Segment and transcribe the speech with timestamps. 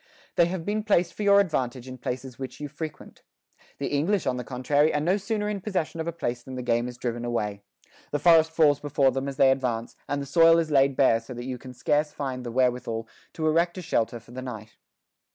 [0.35, 3.21] They have been placed for your advantage in places which you frequent.
[3.77, 6.63] The English, on the contrary, are no sooner in possession of a place than the
[6.63, 7.61] game is driven away.
[8.09, 11.35] The forest falls before them as they advance, and the soil is laid bare so
[11.35, 14.75] that you can scarce find the wherewithal to erect a shelter for the night."